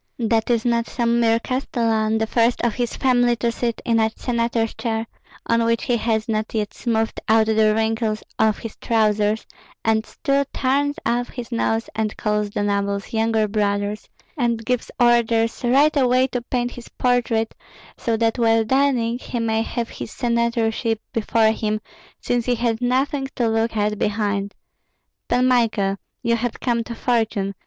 [0.17, 4.09] That is not some mere castellan, the first of his family to sit in a
[4.15, 5.05] senator's chair,
[5.45, 9.45] on which he has not yet smoothed out the wrinkles of his trousers,
[9.85, 15.61] and still turns up his nose and calls the nobles younger brothers, and gives orders
[15.63, 17.53] right away to paint his portrait,
[17.95, 21.79] so that while dining he may have his senatorship before him,
[22.19, 24.55] since he has nothing to look at behind.
[25.27, 27.53] Pan Michael, you have come to fortune.